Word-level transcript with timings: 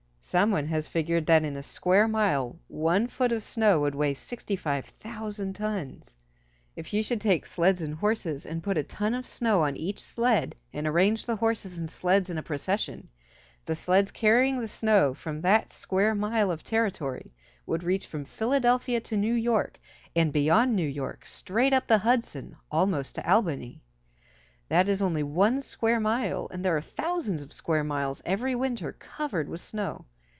Some 0.23 0.51
one 0.51 0.67
has 0.67 0.87
figured 0.87 1.25
that 1.25 1.43
in 1.43 1.57
a 1.57 1.63
square 1.63 2.07
mile 2.07 2.59
one 2.67 3.07
foot 3.07 3.31
of 3.31 3.41
snow 3.41 3.79
would 3.79 3.95
weigh 3.95 4.13
65,000 4.13 5.53
tons. 5.55 6.15
If 6.75 6.93
you 6.93 7.01
should 7.01 7.19
take 7.19 7.43
sleds 7.47 7.81
and 7.81 7.95
horses, 7.95 8.45
and 8.45 8.61
put 8.61 8.77
a 8.77 8.83
ton 8.83 9.15
of 9.15 9.25
snow 9.25 9.63
on 9.63 9.75
each 9.75 9.99
sled, 9.99 10.55
and 10.71 10.85
arrange 10.85 11.25
the 11.25 11.37
horses 11.37 11.79
and 11.79 11.89
sleds 11.89 12.29
in 12.29 12.37
a 12.37 12.43
procession, 12.43 13.09
the 13.65 13.73
sleds 13.75 14.11
carrying 14.11 14.59
the 14.61 14.67
snow 14.67 15.15
from 15.15 15.41
that 15.41 15.71
square 15.71 16.13
mile 16.13 16.51
of 16.51 16.63
territory 16.63 17.33
would 17.65 17.81
reach 17.83 18.05
from 18.05 18.23
Philadelphia 18.23 19.01
to 19.01 19.17
New 19.17 19.33
York, 19.33 19.79
and 20.15 20.31
beyond 20.31 20.75
New 20.75 20.87
York, 20.87 21.25
straight 21.25 21.73
up 21.73 21.87
the 21.87 21.97
Hudson, 21.97 22.55
almost 22.69 23.15
to 23.15 23.27
Albany. 23.29 23.81
That 24.69 24.87
is 24.87 25.01
only 25.01 25.23
one 25.23 25.59
square 25.61 25.99
mile, 25.99 26.47
and 26.51 26.63
there 26.63 26.77
are 26.77 26.81
thousands 26.81 27.41
of 27.41 27.51
square 27.51 27.83
miles 27.83 28.21
every 28.23 28.55
winter 28.55 28.93
covered 28.93 29.49
with 29.49 29.59
snow. 29.59 30.05